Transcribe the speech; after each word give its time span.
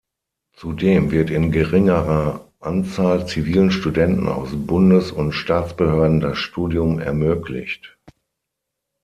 Zudem 0.53 1.11
wird 1.11 1.29
in 1.29 1.51
geringerer 1.51 2.47
Anzahl 2.59 3.27
zivilen 3.27 3.69
Studenten 3.69 4.29
aus 4.29 4.49
Bundes- 4.53 5.11
und 5.11 5.31
Staatsbehörden 5.31 6.19
das 6.21 6.39
Studium 6.39 6.97
ermöglicht. 6.97 7.99